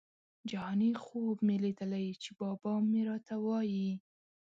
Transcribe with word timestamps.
جهاني 0.49 0.91
خوب 1.03 1.35
مي 1.47 1.55
لیدلی 1.63 2.07
چي 2.23 2.29
بابا 2.39 2.71
مي 2.89 3.01
راته 3.09 3.35
وايی 3.45 3.87